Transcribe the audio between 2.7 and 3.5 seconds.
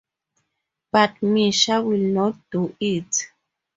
it.